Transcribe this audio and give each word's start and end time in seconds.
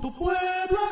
tu 0.00 0.12
pueblo 0.12 0.87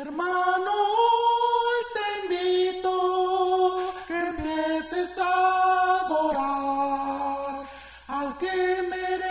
Hermano, 0.00 0.70
hoy 0.70 1.80
te 1.92 2.34
invito 2.36 2.92
que 4.06 4.14
empieces 4.16 5.18
a 5.18 6.04
adorar 6.06 7.66
al 8.06 8.38
que 8.38 8.86
merece. 8.88 9.27